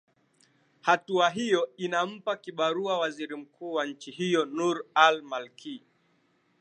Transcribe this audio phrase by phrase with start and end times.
[0.81, 5.83] hatua hiyo inampa kibarua waziri mkuu wa nchi hiyo nur al malki